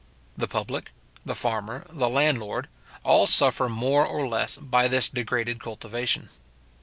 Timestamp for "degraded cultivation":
5.07-6.29